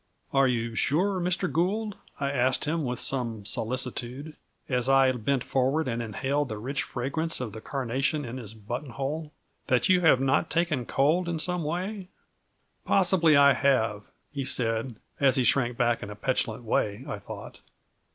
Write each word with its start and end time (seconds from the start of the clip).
"Are 0.33 0.47
you 0.47 0.73
sure, 0.73 1.21
Mr. 1.21 1.45
Gould," 1.47 1.95
I 2.19 2.31
asked 2.31 2.65
him 2.65 2.83
with 2.85 2.97
some 2.99 3.45
solicitude, 3.45 4.35
as 4.67 4.89
I 4.89 5.11
bent 5.11 5.43
forward 5.43 5.87
and 5.87 6.01
inhaled 6.01 6.49
the 6.49 6.57
rich 6.57 6.81
fragrance 6.81 7.39
of 7.39 7.51
the 7.53 7.61
carnation 7.61 8.25
in 8.25 8.37
his 8.37 8.55
button 8.55 8.89
hole, 8.89 9.31
"that 9.67 9.89
you 9.89 10.01
have 10.01 10.19
not 10.19 10.49
taken 10.49 10.87
cold 10.87 11.29
in 11.29 11.37
some 11.37 11.63
way?" 11.63 12.07
"Possibly 12.83 13.37
I 13.37 13.53
have," 13.53 14.01
he 14.31 14.43
said, 14.43 14.95
as 15.19 15.35
he 15.35 15.43
shrank 15.43 15.77
back 15.77 16.01
in 16.01 16.09
a 16.09 16.15
petulant 16.15 16.63
way, 16.63 17.05
I 17.07 17.19
thought. 17.19 17.59